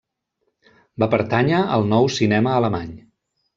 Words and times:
Va 1.03 1.09
pertànyer 1.11 1.61
al 1.77 1.87
Nou 1.93 2.11
cinema 2.17 2.57
alemany. 2.63 2.93